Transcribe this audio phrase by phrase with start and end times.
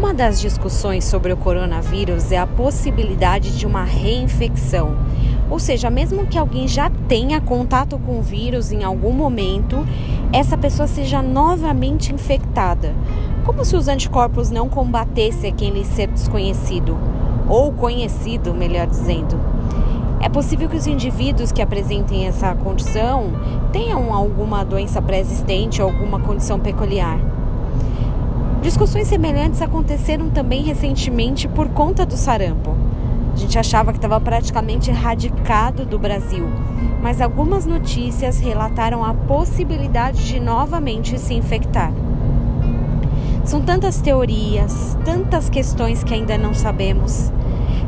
[0.00, 4.96] Uma das discussões sobre o coronavírus é a possibilidade de uma reinfecção.
[5.50, 9.86] Ou seja, mesmo que alguém já tenha contato com o vírus em algum momento,
[10.32, 12.94] essa pessoa seja novamente infectada.
[13.44, 16.96] Como se os anticorpos não combatessem aquele ser desconhecido,
[17.46, 19.38] ou conhecido, melhor dizendo.
[20.18, 23.32] É possível que os indivíduos que apresentem essa condição
[23.70, 27.20] tenham alguma doença pré-existente ou alguma condição peculiar.
[28.62, 32.76] Discussões semelhantes aconteceram também recentemente por conta do sarampo.
[33.32, 36.46] A gente achava que estava praticamente erradicado do Brasil,
[37.02, 41.90] mas algumas notícias relataram a possibilidade de novamente se infectar.
[43.44, 47.32] São tantas teorias, tantas questões que ainda não sabemos.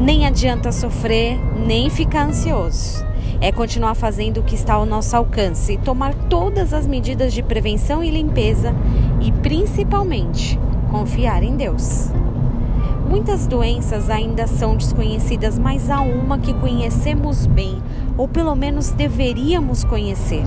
[0.00, 3.04] Nem adianta sofrer, nem ficar ansioso.
[3.44, 8.02] É continuar fazendo o que está ao nosso alcance tomar todas as medidas de prevenção
[8.02, 8.74] e limpeza
[9.20, 10.58] e, principalmente,
[10.90, 12.08] confiar em Deus.
[13.06, 17.82] Muitas doenças ainda são desconhecidas, mas há uma que conhecemos bem,
[18.16, 20.44] ou pelo menos deveríamos conhecer.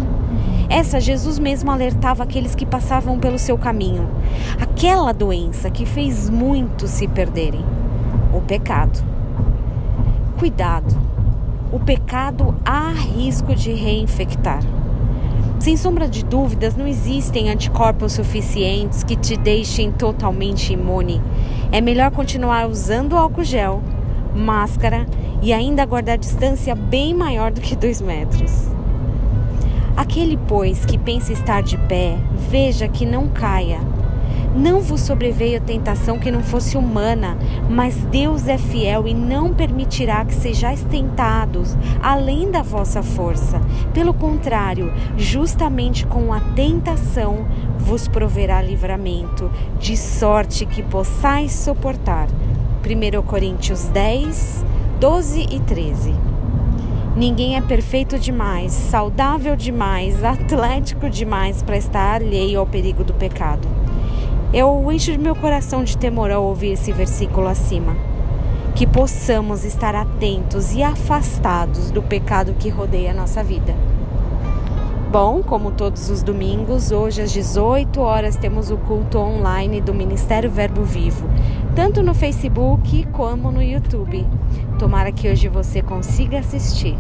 [0.68, 4.10] Essa Jesus mesmo alertava aqueles que passavam pelo seu caminho.
[4.60, 7.64] Aquela doença que fez muitos se perderem:
[8.34, 9.00] o pecado.
[10.40, 10.96] Cuidado,
[11.72, 14.62] o pecado há risco de reinfectar.
[15.60, 21.22] Sem sombra de dúvidas, não existem anticorpos suficientes que te deixem totalmente imune.
[21.72, 23.82] É melhor continuar usando álcool gel,
[24.36, 25.06] máscara
[25.42, 28.68] e ainda guardar distância bem maior do que dois metros.
[29.96, 32.18] Aquele, pois, que pensa estar de pé,
[32.50, 33.80] veja que não caia.
[34.58, 37.38] Não vos sobreveio tentação que não fosse humana,
[37.70, 43.62] mas Deus é fiel e não permitirá que sejais tentados além da vossa força.
[43.94, 47.46] Pelo contrário, justamente com a tentação
[47.78, 52.28] vos proverá livramento, de sorte que possais suportar.
[52.84, 54.66] 1 Coríntios 10,
[55.00, 56.16] 12 e 13.
[57.16, 63.77] Ninguém é perfeito demais, saudável demais, atlético demais para estar alheio ao perigo do pecado.
[64.54, 67.98] Eu encho meu coração de temor ao ouvir esse versículo acima.
[68.74, 73.76] Que possamos estar atentos e afastados do pecado que rodeia a nossa vida.
[75.12, 80.50] Bom, como todos os domingos, hoje às 18 horas temos o culto online do Ministério
[80.50, 81.28] Verbo Vivo,
[81.76, 84.26] tanto no Facebook como no YouTube.
[84.80, 86.96] Tomara que hoje você consiga assistir.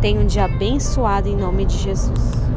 [0.00, 2.53] Tenha um dia abençoado em nome de Jesus.